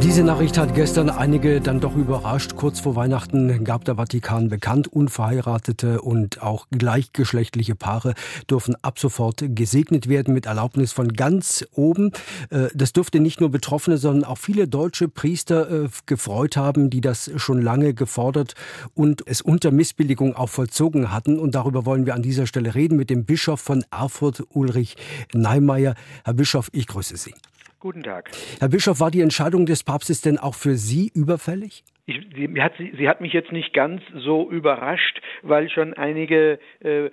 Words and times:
Diese 0.00 0.24
Nachricht 0.24 0.58
hat 0.58 0.74
gestern 0.74 1.10
einige 1.10 1.60
dann 1.60 1.80
doch 1.80 1.94
überrascht. 1.94 2.56
Kurz 2.56 2.80
vor 2.80 2.96
Weihnachten 2.96 3.62
gab 3.64 3.84
der 3.84 3.96
Vatikan 3.96 4.48
bekannt, 4.48 4.88
unverheiratete 4.88 6.00
und 6.00 6.42
auch 6.42 6.66
gleichgeschlechtliche 6.70 7.74
Paare 7.74 8.14
dürfen 8.50 8.74
ab 8.82 8.98
sofort 8.98 9.42
gesegnet 9.54 10.08
werden 10.08 10.34
mit 10.34 10.46
Erlaubnis 10.46 10.92
von 10.92 11.12
ganz 11.12 11.64
oben. 11.72 12.12
Äh, 12.50 12.68
das 12.74 12.92
dürfte 12.92 13.20
nicht 13.20 13.40
nur 13.40 13.50
Betroffene, 13.50 13.98
sondern 13.98 14.24
auch 14.24 14.38
viele 14.38 14.66
deutsche 14.66 15.08
Priester 15.08 15.84
äh, 15.84 15.88
gefreut 16.06 16.56
haben, 16.56 16.88
die 16.88 17.00
das 17.00 17.30
schon 17.36 17.60
lange 17.60 17.94
gefordert 17.94 18.54
und 18.94 19.22
es 19.26 19.40
unter 19.42 19.70
Missbilligung 19.70 20.34
auch 20.34 20.48
vollzogen 20.48 21.12
hatten. 21.12 21.38
Und 21.38 21.54
darüber 21.54 21.84
wollen 21.84 22.06
wir 22.06 22.14
an 22.14 22.22
dieser 22.22 22.46
Stelle 22.46 22.74
reden 22.74 22.96
mit 22.96 23.10
dem 23.10 23.24
Bischof 23.24 23.60
von 23.60 23.84
Erfurt, 23.90 24.42
Ulrich 24.50 24.96
Neimeyer. 25.32 25.94
Herr 26.24 26.34
Bischof, 26.34 26.70
ich 26.72 26.86
grüße 26.86 27.16
Sie. 27.16 27.34
Guten 27.82 28.04
Tag. 28.04 28.30
Herr 28.60 28.68
Bischof, 28.68 29.00
war 29.00 29.10
die 29.10 29.22
Entscheidung 29.22 29.66
des 29.66 29.82
Papstes 29.82 30.20
denn 30.20 30.38
auch 30.38 30.54
für 30.54 30.76
Sie 30.76 31.10
überfällig? 31.16 31.82
Ich, 32.06 32.20
sie, 32.32 32.62
hat, 32.62 32.74
sie, 32.78 33.08
hat, 33.08 33.20
mich 33.20 33.32
jetzt 33.32 33.50
nicht 33.50 33.74
ganz 33.74 34.02
so 34.14 34.48
überrascht, 34.48 35.20
weil 35.42 35.68
schon 35.68 35.92
einige 35.92 36.60
äh, 36.78 37.10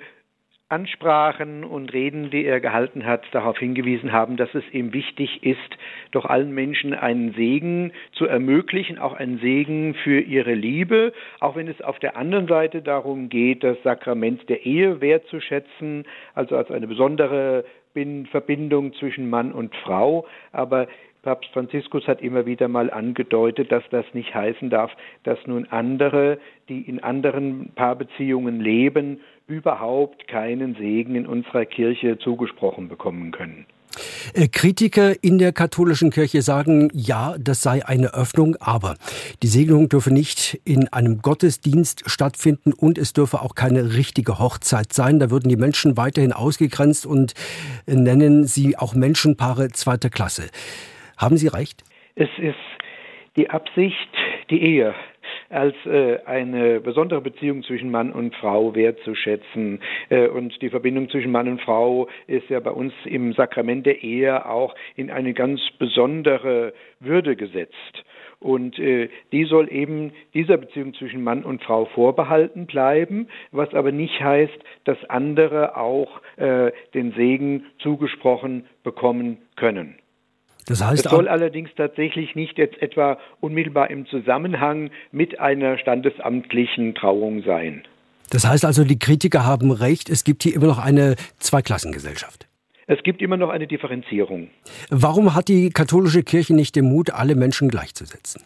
Ansprachen 0.67 1.63
und 1.63 1.91
Reden, 1.91 2.29
die 2.29 2.45
er 2.45 2.59
gehalten 2.59 3.03
hat, 3.03 3.23
darauf 3.31 3.57
hingewiesen 3.57 4.11
haben, 4.11 4.37
dass 4.37 4.53
es 4.53 4.63
ihm 4.71 4.93
wichtig 4.93 5.43
ist, 5.43 5.57
doch 6.11 6.25
allen 6.25 6.53
Menschen 6.53 6.93
einen 6.93 7.33
Segen 7.33 7.91
zu 8.11 8.27
ermöglichen, 8.27 8.99
auch 8.99 9.13
einen 9.13 9.39
Segen 9.39 9.95
für 9.95 10.19
ihre 10.19 10.53
Liebe, 10.53 11.13
auch 11.39 11.55
wenn 11.55 11.67
es 11.67 11.81
auf 11.81 11.97
der 11.97 12.15
anderen 12.15 12.47
Seite 12.47 12.83
darum 12.83 13.29
geht, 13.29 13.63
das 13.63 13.81
Sakrament 13.83 14.47
der 14.47 14.67
Ehe 14.67 15.01
wertzuschätzen, 15.01 16.05
also 16.35 16.55
als 16.55 16.69
eine 16.69 16.85
besondere 16.85 17.65
Verbindung 18.27 18.93
zwischen 18.93 19.29
Mann 19.29 19.51
und 19.51 19.75
Frau, 19.77 20.25
aber 20.51 20.87
Papst 21.21 21.51
Franziskus 21.51 22.07
hat 22.07 22.21
immer 22.21 22.45
wieder 22.45 22.67
mal 22.69 22.89
angedeutet, 22.89 23.71
dass 23.71 23.83
das 23.89 24.05
nicht 24.13 24.33
heißen 24.33 24.69
darf, 24.69 24.91
dass 25.23 25.37
nun 25.47 25.65
andere, 25.69 26.39
die 26.69 26.81
in 26.81 27.03
anderen 27.03 27.71
Paarbeziehungen 27.75 28.61
leben, 28.61 29.19
überhaupt 29.47 30.27
keinen 30.27 30.75
Segen 30.75 31.15
in 31.15 31.27
unserer 31.27 31.65
Kirche 31.65 32.17
zugesprochen 32.19 32.87
bekommen 32.87 33.31
können. 33.31 33.65
Äh, 34.33 34.47
Kritiker 34.47 35.23
in 35.23 35.37
der 35.37 35.51
katholischen 35.51 36.11
Kirche 36.11 36.41
sagen, 36.41 36.89
ja, 36.93 37.35
das 37.39 37.61
sei 37.61 37.85
eine 37.85 38.13
Öffnung, 38.13 38.55
aber 38.59 38.95
die 39.43 39.47
Segnung 39.47 39.89
dürfe 39.89 40.11
nicht 40.11 40.59
in 40.65 40.87
einem 40.89 41.21
Gottesdienst 41.21 42.09
stattfinden 42.09 42.73
und 42.73 42.97
es 42.97 43.13
dürfe 43.13 43.41
auch 43.41 43.55
keine 43.55 43.95
richtige 43.95 44.39
Hochzeit 44.39 44.93
sein. 44.93 45.19
Da 45.19 45.29
würden 45.29 45.49
die 45.49 45.57
Menschen 45.57 45.97
weiterhin 45.97 46.33
ausgegrenzt 46.33 47.05
und 47.05 47.33
nennen 47.85 48.45
sie 48.45 48.77
auch 48.77 48.93
Menschenpaare 48.93 49.69
zweiter 49.69 50.09
Klasse. 50.09 50.49
Haben 51.17 51.37
Sie 51.37 51.47
recht? 51.47 51.83
Es 52.15 52.29
ist 52.37 52.55
die 53.35 53.49
Absicht, 53.49 54.09
die 54.49 54.61
Ehe 54.61 54.93
als 55.49 55.75
äh, 55.85 56.19
eine 56.25 56.79
besondere 56.79 57.21
Beziehung 57.21 57.63
zwischen 57.63 57.91
Mann 57.91 58.11
und 58.11 58.35
Frau 58.35 58.75
wertzuschätzen. 58.75 59.79
Äh, 60.09 60.27
und 60.27 60.61
die 60.61 60.69
Verbindung 60.69 61.09
zwischen 61.09 61.31
Mann 61.31 61.47
und 61.47 61.61
Frau 61.61 62.07
ist 62.27 62.49
ja 62.49 62.59
bei 62.59 62.71
uns 62.71 62.93
im 63.05 63.33
Sakrament 63.33 63.85
der 63.85 64.03
Ehe 64.03 64.45
auch 64.45 64.75
in 64.95 65.11
eine 65.11 65.33
ganz 65.33 65.61
besondere 65.77 66.73
Würde 66.99 67.35
gesetzt. 67.35 68.03
Und 68.39 68.79
äh, 68.79 69.09
die 69.33 69.43
soll 69.45 69.71
eben 69.71 70.13
dieser 70.33 70.57
Beziehung 70.57 70.93
zwischen 70.93 71.23
Mann 71.23 71.43
und 71.43 71.61
Frau 71.61 71.85
vorbehalten 71.85 72.67
bleiben, 72.67 73.27
was 73.51 73.73
aber 73.73 73.91
nicht 73.91 74.21
heißt, 74.21 74.57
dass 74.85 74.97
andere 75.09 75.75
auch 75.75 76.21
äh, 76.37 76.71
den 76.93 77.11
Segen 77.13 77.65
zugesprochen 77.79 78.65
bekommen 78.83 79.39
können. 79.57 79.95
Das 80.65 80.83
heißt, 80.83 81.05
das 81.05 81.11
soll 81.11 81.27
allerdings 81.27 81.69
tatsächlich 81.75 82.35
nicht 82.35 82.57
jetzt 82.57 82.81
etwa 82.81 83.17
unmittelbar 83.39 83.89
im 83.89 84.05
Zusammenhang 84.05 84.91
mit 85.11 85.39
einer 85.39 85.77
standesamtlichen 85.77 86.95
Trauung 86.95 87.43
sein. 87.43 87.83
Das 88.29 88.47
heißt 88.47 88.65
also, 88.65 88.83
die 88.83 88.99
Kritiker 88.99 89.45
haben 89.45 89.71
recht, 89.71 90.09
es 90.09 90.23
gibt 90.23 90.43
hier 90.43 90.53
immer 90.53 90.67
noch 90.67 90.77
eine 90.77 91.15
Zweiklassengesellschaft. 91.39 92.47
Es 92.85 93.01
gibt 93.03 93.21
immer 93.21 93.37
noch 93.37 93.49
eine 93.49 93.67
Differenzierung. 93.67 94.49
Warum 94.89 95.35
hat 95.35 95.47
die 95.47 95.69
katholische 95.69 96.23
Kirche 96.23 96.55
nicht 96.55 96.75
den 96.75 96.85
Mut, 96.85 97.11
alle 97.11 97.35
Menschen 97.35 97.69
gleichzusetzen? 97.69 98.43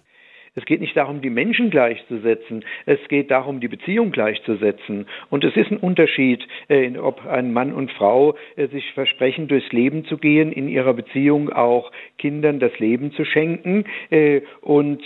Es 0.56 0.66
geht 0.66 0.82
nicht 0.82 0.96
darum, 0.96 1.22
die 1.22 1.30
Menschen 1.30 1.70
gleichzusetzen, 1.70 2.64
es 2.86 3.00
geht 3.08 3.32
darum, 3.32 3.60
die 3.60 3.68
Beziehung 3.68 4.12
gleichzusetzen. 4.12 5.08
Und 5.30 5.44
es 5.44 5.56
ist 5.56 5.72
ein 5.72 5.78
Unterschied, 5.78 6.48
äh, 6.68 6.96
ob 6.98 7.26
ein 7.26 7.54
Mann 7.54 7.74
und 7.74 7.92
Frau 7.92 8.36
äh, 8.56 8.68
sich 8.68 8.92
versprechen, 8.94 9.48
durchs 9.48 9.72
Leben 9.72 10.06
zu 10.06 10.18
gehen, 10.18 10.52
in 10.52 10.68
ihrer 10.68 10.94
Beziehung 10.94 11.52
auch 11.52 11.92
Kindern 12.18 12.60
das 12.60 12.78
Leben 12.80 13.12
zu 13.14 13.26
schenken 13.26 13.86
äh, 14.10 14.42
und 14.62 15.02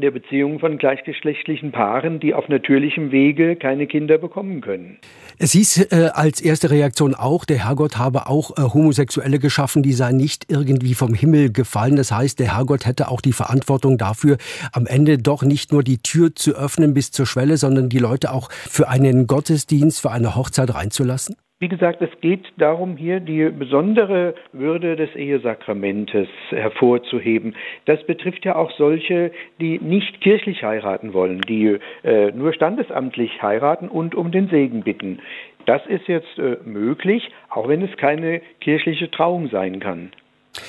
der 0.00 0.10
Beziehung 0.10 0.58
von 0.58 0.78
gleichgeschlechtlichen 0.78 1.72
Paaren, 1.72 2.20
die 2.20 2.34
auf 2.34 2.48
natürlichem 2.48 3.12
Wege 3.12 3.56
keine 3.56 3.86
Kinder 3.86 4.18
bekommen 4.18 4.60
können. 4.60 4.98
Es 5.38 5.52
hieß 5.52 5.92
äh, 5.92 6.10
als 6.12 6.40
erste 6.40 6.70
Reaktion 6.70 7.14
auch, 7.14 7.44
der 7.44 7.64
Herrgott 7.66 7.98
habe 7.98 8.26
auch 8.26 8.56
äh, 8.56 8.62
Homosexuelle 8.62 9.38
geschaffen, 9.38 9.82
die 9.82 9.92
seien 9.92 10.16
nicht 10.16 10.46
irgendwie 10.48 10.94
vom 10.94 11.14
Himmel 11.14 11.52
gefallen. 11.52 11.96
Das 11.96 12.10
heißt, 12.10 12.38
der 12.38 12.56
Herrgott 12.56 12.86
hätte 12.86 13.08
auch 13.08 13.20
die 13.20 13.32
Verantwortung 13.32 13.98
dafür, 13.98 14.38
am 14.72 14.86
Ende 14.86 15.18
doch 15.18 15.42
nicht 15.42 15.72
nur 15.72 15.82
die 15.82 15.98
Tür 15.98 16.34
zu 16.34 16.54
öffnen 16.54 16.94
bis 16.94 17.10
zur 17.10 17.26
Schwelle, 17.26 17.56
sondern 17.56 17.88
die 17.88 17.98
Leute 17.98 18.32
auch 18.32 18.50
für 18.50 18.88
einen 18.88 19.26
Gottesdienst, 19.26 20.00
für 20.00 20.10
eine 20.10 20.34
Hochzeit 20.34 20.74
reinzulassen? 20.74 21.36
Wie 21.60 21.68
gesagt, 21.68 22.00
es 22.02 22.20
geht 22.20 22.52
darum, 22.56 22.96
hier 22.96 23.18
die 23.18 23.50
besondere 23.50 24.36
Würde 24.52 24.94
des 24.94 25.12
Ehesakramentes 25.16 26.28
hervorzuheben. 26.50 27.56
Das 27.84 28.04
betrifft 28.06 28.44
ja 28.44 28.54
auch 28.54 28.70
solche, 28.78 29.32
die 29.60 29.80
nicht 29.80 30.20
kirchlich 30.20 30.62
heiraten 30.62 31.14
wollen, 31.14 31.40
die 31.40 31.78
äh, 32.04 32.30
nur 32.30 32.52
standesamtlich 32.52 33.42
heiraten 33.42 33.88
und 33.88 34.14
um 34.14 34.30
den 34.30 34.48
Segen 34.48 34.84
bitten. 34.84 35.18
Das 35.66 35.84
ist 35.86 36.06
jetzt 36.06 36.38
äh, 36.38 36.58
möglich, 36.64 37.28
auch 37.50 37.66
wenn 37.66 37.82
es 37.82 37.96
keine 37.96 38.40
kirchliche 38.60 39.10
Trauung 39.10 39.48
sein 39.48 39.80
kann 39.80 40.12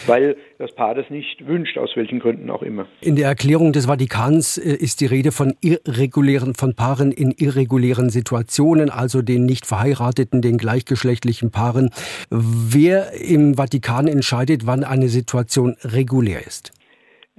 weil 0.08 0.36
das 0.58 0.74
Paar 0.74 0.96
das 0.96 1.10
nicht 1.10 1.46
wünscht, 1.48 1.78
aus 1.78 1.92
welchen 1.96 2.20
Gründen 2.20 2.50
auch 2.50 2.62
immer. 2.62 2.88
In 3.02 3.16
der 3.16 3.28
Erklärung 3.28 3.74
des 3.74 3.86
Vatikans 3.86 4.58
äh, 4.58 4.76
ist 4.76 5.02
die 5.02 5.06
Rede 5.06 5.32
von 5.32 5.54
irregulären, 5.62 6.54
von 6.54 6.76
Paaren 6.76 7.12
in 7.12 7.32
irregulären 7.32 8.10
Situationen, 8.10 8.90
also 8.90 9.22
den 9.22 9.46
nicht 9.46 9.66
verheirateten, 9.66 10.42
den 10.42 10.58
gleichgeschlechtlichen 10.58 11.52
Paaren. 11.52 11.90
Wer 12.30 13.14
im 13.14 13.56
Vatikan 13.56 14.08
entscheidet, 14.08 14.66
wann 14.66 14.84
eine 14.84 15.08
Situation 15.10 15.76
regulär 15.84 16.46
ist? 16.46 16.72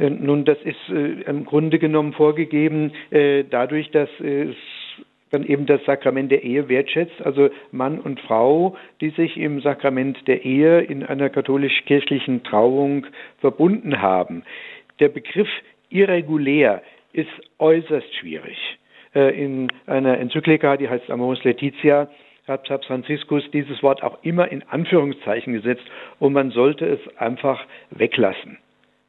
Äh, 0.01 0.11
nun, 0.11 0.45
das 0.45 0.59
ist 0.65 0.89
äh, 0.89 1.23
im 1.29 1.45
Grunde 1.45 1.79
genommen 1.79 2.15
vorgegeben 2.15 2.93
äh, 3.11 3.45
dadurch, 3.49 3.91
dass 3.91 4.09
es 4.21 4.57
dann 5.31 5.45
eben 5.45 5.67
das 5.67 5.85
Sakrament 5.85 6.31
der 6.31 6.43
Ehe 6.43 6.69
wertschätzt, 6.69 7.23
also 7.23 7.51
Mann 7.71 7.99
und 7.99 8.21
Frau, 8.21 8.77
die 9.01 9.11
sich 9.11 9.37
im 9.37 9.61
Sakrament 9.61 10.27
der 10.27 10.45
Ehe 10.45 10.81
in 10.81 11.05
einer 11.05 11.31
katholisch-kirchlichen 11.31 12.43
Trauung 12.43 13.07
verbunden 13.41 14.03
haben. 14.03 14.43
Der 14.99 15.09
Begriff 15.09 15.49
irregulär 15.89 16.83
ist 17.13 17.31
äußerst 17.59 18.15
schwierig. 18.17 18.59
Äh, 19.15 19.43
in 19.43 19.69
einer 19.87 20.19
Enzyklika, 20.19 20.77
die 20.77 20.89
heißt 20.89 21.11
Amoris 21.11 21.43
Laetitia, 21.45 22.09
hat 22.47 22.67
Papst 22.67 22.87
Franziskus 22.87 23.49
dieses 23.53 23.83
Wort 23.83 24.03
auch 24.03 24.19
immer 24.23 24.51
in 24.51 24.63
Anführungszeichen 24.69 25.53
gesetzt 25.53 25.85
und 26.19 26.33
man 26.33 26.51
sollte 26.51 26.85
es 26.85 27.01
einfach 27.17 27.65
weglassen. 27.91 28.59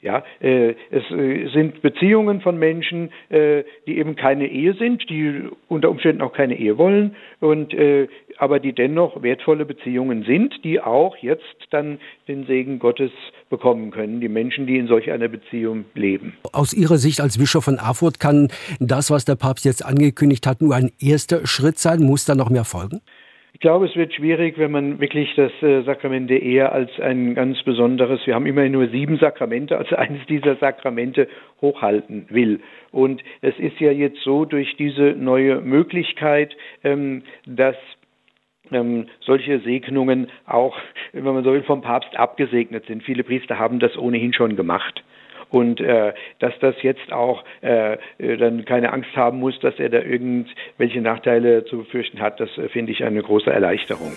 Ja, 0.02 0.24
äh, 0.40 0.74
es 0.90 1.04
äh, 1.12 1.48
sind 1.54 1.84
Beziehungen 1.84 2.42
von 2.42 2.58
Menschen, 2.58 3.12
äh, 3.30 3.64
die 3.86 4.00
eben 4.00 4.16
keine 4.16 4.48
Ehe 4.48 4.74
sind, 4.74 5.08
die 5.10 5.44
unter 5.68 5.92
Umständen 5.92 6.24
auch 6.24 6.34
keine 6.34 6.58
Ehe 6.58 6.80
wollen 6.80 7.16
und 7.40 7.72
äh, 7.74 8.08
aber 8.38 8.60
die 8.60 8.74
dennoch 8.74 9.22
wertvolle 9.22 9.66
Beziehungen 9.66 10.24
sind, 10.24 10.64
die 10.64 10.82
auch 10.82 11.16
jetzt 11.18 11.44
dann 11.70 12.00
den 12.28 12.48
Segen 12.48 12.80
Gottes 12.80 13.12
bekommen 13.52 13.92
können, 13.92 14.22
die 14.22 14.30
Menschen, 14.30 14.66
die 14.66 14.78
in 14.78 14.88
solch 14.88 15.12
einer 15.12 15.28
Beziehung 15.28 15.86
leben. 15.94 16.34
Aus 16.52 16.74
Ihrer 16.74 16.98
Sicht 16.98 17.22
als 17.22 17.38
Bischof 17.38 17.66
von 17.66 17.78
Erfurt 17.78 18.20
kann 18.20 18.48
das, 18.80 19.12
was 19.12 19.26
der 19.26 19.36
Papst 19.36 19.66
jetzt 19.66 19.86
angekündigt 19.86 20.48
hat, 20.48 20.62
nur 20.62 20.76
ein 20.76 20.92
erster 21.00 21.46
Schritt 21.46 21.78
sein? 21.78 22.02
Muss 22.02 22.26
da 22.26 22.34
noch 22.34 22.50
mehr 22.50 22.64
folgen? 22.64 23.02
Ich 23.54 23.60
glaube, 23.60 23.86
es 23.86 23.96
wird 23.96 24.14
schwierig, 24.14 24.58
wenn 24.58 24.72
man 24.72 25.00
wirklich 25.00 25.36
das 25.36 25.52
äh, 25.62 25.82
Sakrament 25.84 26.30
der 26.30 26.42
Ehe 26.42 26.72
als 26.72 26.90
ein 27.00 27.36
ganz 27.36 27.62
besonderes, 27.64 28.26
wir 28.26 28.34
haben 28.34 28.46
immerhin 28.46 28.72
nur 28.72 28.88
sieben 28.88 29.18
Sakramente, 29.18 29.78
also 29.78 29.96
eines 29.98 30.26
dieser 30.28 30.56
Sakramente 30.56 31.28
hochhalten 31.62 32.26
will. 32.30 32.62
Und 32.92 33.22
es 33.42 33.58
ist 33.60 33.80
ja 33.80 33.92
jetzt 33.92 34.22
so 34.24 34.46
durch 34.46 34.76
diese 34.78 35.16
neue 35.18 35.62
Möglichkeit, 35.62 36.56
ähm, 36.84 37.24
dass 37.46 37.76
ähm, 38.72 39.08
solche 39.20 39.60
Segnungen 39.60 40.28
auch, 40.46 40.78
wenn 41.12 41.24
man 41.24 41.44
so 41.44 41.54
will, 41.54 41.64
vom 41.64 41.82
Papst 41.82 42.18
abgesegnet 42.18 42.86
sind. 42.86 43.04
Viele 43.04 43.24
Priester 43.24 43.60
haben 43.60 43.80
das 43.80 43.98
ohnehin 43.98 44.34
schon 44.34 44.56
gemacht. 44.56 45.04
Und 45.52 45.82
äh, 45.82 46.14
dass 46.40 46.54
das 46.60 46.76
jetzt 46.82 47.12
auch 47.12 47.44
äh, 47.62 47.98
dann 48.18 48.66
keine 48.66 48.94
Angst 48.94 49.16
haben 49.16 49.40
muss, 49.40 49.60
dass 49.60 49.78
er 49.80 49.90
da 49.90 50.00
irgendwelche 50.00 51.02
Nachteile 51.02 51.66
zu 51.66 51.80
befürchten 51.80 52.22
hat, 52.22 52.40
das 52.40 52.50
äh, 52.58 52.70
finde 52.70 52.94
ich 52.94 53.04
eine 53.04 53.22
große 53.22 53.52
Erleichterung. 53.52 54.14